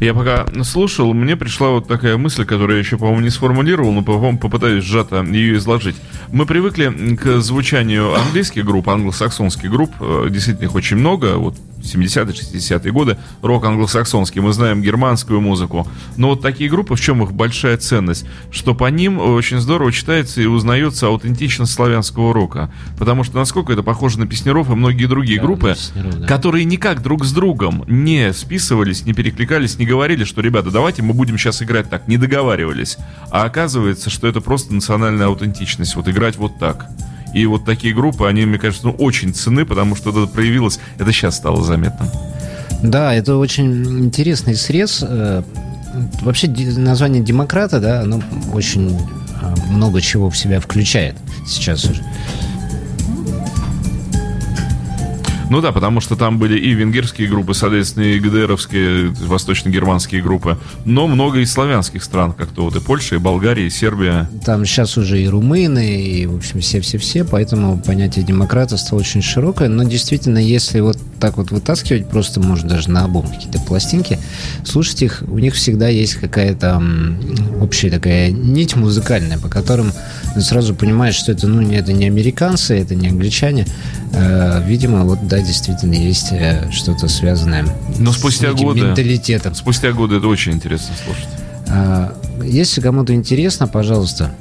Я 0.00 0.14
пока 0.14 0.46
слушал, 0.62 1.12
мне 1.12 1.36
пришла 1.36 1.70
вот 1.70 1.88
такая 1.88 2.16
мысль, 2.16 2.44
которую 2.44 2.76
я 2.76 2.78
еще, 2.84 2.96
по-моему, 2.98 3.20
не 3.20 3.30
сформулировал, 3.30 3.92
но, 3.92 4.02
по-моему, 4.02 4.38
попытаюсь 4.38 4.84
сжато 4.84 5.22
ее 5.24 5.56
изложить. 5.56 5.96
Мы 6.30 6.46
привыкли 6.46 7.16
к 7.16 7.40
звучанию 7.40 8.14
английских 8.14 8.64
групп, 8.64 8.88
англосаксонских 8.88 9.70
групп, 9.70 9.92
э, 10.00 10.28
действительно 10.30 10.66
их 10.66 10.74
очень 10.74 10.98
много, 10.98 11.36
вот 11.36 11.56
70-е, 11.82 12.32
60-е 12.32 12.92
годы, 12.92 13.18
рок 13.42 13.64
англосаксонский, 13.64 14.40
мы 14.40 14.52
знаем 14.52 14.82
германскую 14.82 15.40
музыку. 15.40 15.86
Но 16.16 16.30
вот 16.30 16.42
такие 16.42 16.68
группы, 16.70 16.94
в 16.94 17.00
чем 17.00 17.22
их 17.22 17.32
большая 17.32 17.76
ценность? 17.76 18.26
Что 18.50 18.74
по 18.74 18.88
ним 18.90 19.18
очень 19.18 19.58
здорово 19.58 19.92
читается 19.92 20.40
и 20.42 20.46
узнается 20.46 21.06
аутентичность 21.06 21.72
славянского 21.72 22.34
рока. 22.34 22.70
Потому 22.98 23.24
что 23.24 23.36
насколько 23.38 23.72
это 23.72 23.82
похоже 23.82 24.18
на 24.18 24.26
Песнеров 24.26 24.70
и 24.70 24.74
многие 24.74 25.06
другие 25.06 25.40
Да, 25.40 25.46
группы, 25.46 25.76
да. 25.94 26.26
которые 26.26 26.64
никак 26.64 27.02
друг 27.02 27.24
с 27.24 27.32
другом 27.32 27.84
не 27.86 28.32
списывались, 28.32 29.04
не 29.06 29.12
перекликались, 29.12 29.78
не 29.78 29.86
говорили, 29.88 30.24
что, 30.24 30.40
ребята, 30.40 30.70
давайте 30.70 31.02
мы 31.02 31.14
будем 31.14 31.38
сейчас 31.38 31.62
играть 31.62 31.90
так, 31.90 32.06
не 32.06 32.16
договаривались. 32.16 32.98
А 33.30 33.44
оказывается, 33.44 34.10
что 34.10 34.28
это 34.28 34.40
просто 34.40 34.72
национальная 34.72 35.26
аутентичность, 35.26 35.96
вот 35.96 36.08
играть 36.08 36.36
вот 36.36 36.58
так. 36.58 36.86
И 37.34 37.44
вот 37.46 37.64
такие 37.64 37.94
группы, 37.94 38.26
они, 38.26 38.46
мне 38.46 38.58
кажется, 38.58 38.86
ну, 38.86 38.92
очень 38.92 39.34
ценны, 39.34 39.66
потому 39.66 39.96
что 39.96 40.10
это 40.10 40.26
проявилось, 40.32 40.78
это 40.98 41.12
сейчас 41.12 41.36
стало 41.36 41.64
заметно. 41.64 42.10
Да, 42.82 43.12
это 43.12 43.36
очень 43.36 44.04
интересный 44.04 44.54
срез. 44.54 45.04
Э, 45.06 45.42
Вообще 46.20 46.48
название 46.48 47.22
демократа, 47.22 47.80
да, 47.80 48.02
оно 48.02 48.22
очень 48.52 48.90
э, 48.90 49.54
много 49.70 50.00
чего 50.00 50.30
в 50.30 50.36
себя 50.36 50.60
включает 50.60 51.16
сейчас 51.46 51.84
уже. 51.84 52.02
Ну 55.50 55.60
да, 55.60 55.72
потому 55.72 56.00
что 56.00 56.16
там 56.16 56.38
были 56.38 56.58
и 56.58 56.72
венгерские 56.72 57.28
группы, 57.28 57.54
соответственно, 57.54 58.04
и 58.04 58.18
ГДРовские, 58.18 59.08
восточно-германские 59.08 60.22
группы, 60.22 60.58
но 60.84 61.06
много 61.06 61.40
и 61.40 61.46
славянских 61.46 62.04
стран, 62.04 62.32
как-то 62.32 62.62
вот 62.62 62.76
и 62.76 62.80
Польша, 62.80 63.14
и 63.14 63.18
Болгария, 63.18 63.66
и 63.66 63.70
Сербия. 63.70 64.28
Там 64.44 64.64
сейчас 64.66 64.96
уже 64.98 65.22
и 65.22 65.28
румыны, 65.28 66.02
и, 66.02 66.26
в 66.26 66.36
общем, 66.36 66.60
все-все-все, 66.60 67.24
поэтому 67.24 67.78
понятие 67.78 68.24
демократа 68.24 68.76
стало 68.76 69.00
очень 69.00 69.22
широкое. 69.22 69.68
Но 69.68 69.84
действительно, 69.84 70.38
если 70.38 70.80
вот 70.80 70.98
так 71.18 71.36
вот 71.36 71.50
вытаскивать, 71.50 72.08
просто, 72.08 72.40
может, 72.40 72.66
даже 72.66 72.90
на 72.90 73.04
обум 73.04 73.26
какие-то 73.26 73.60
пластинки, 73.60 74.18
слушать 74.64 75.02
их, 75.02 75.22
у 75.26 75.38
них 75.38 75.54
всегда 75.54 75.88
есть 75.88 76.14
какая-то 76.14 76.82
общая 77.60 77.90
такая 77.90 78.30
нить 78.30 78.76
музыкальная, 78.76 79.38
по 79.38 79.48
которым 79.48 79.92
сразу 80.38 80.74
понимаешь, 80.74 81.14
что 81.14 81.32
это, 81.32 81.46
ну, 81.46 81.68
это 81.72 81.92
не 81.92 82.06
американцы, 82.06 82.78
это 82.78 82.94
не 82.94 83.08
англичане. 83.08 83.66
Э, 84.12 84.62
видимо, 84.66 85.04
вот, 85.04 85.26
да, 85.26 85.37
действительно, 85.42 85.94
есть 85.94 86.28
э, 86.32 86.70
что-то 86.70 87.08
связанное 87.08 87.64
Но 87.98 88.12
с 88.12 88.16
спустя 88.18 88.50
неким 88.52 88.66
годы- 88.66 88.80
менталитетом. 88.80 89.54
Спустя 89.54 89.92
годы 89.92 90.16
это 90.16 90.26
очень 90.28 90.52
интересно 90.52 90.94
слушать. 91.04 91.28
А, 91.68 92.14
Если 92.44 92.80
кому-то 92.80 93.14
интересно, 93.14 93.66
пожалуйста, 93.66 94.34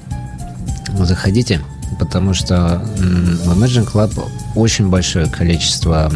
заходите, 0.98 1.62
потому 2.00 2.34
что 2.34 2.82
в 2.98 3.58
Imagine 3.58 3.92
Club 3.92 4.24
очень 4.56 4.88
большое 4.90 5.26
количество 5.28 6.12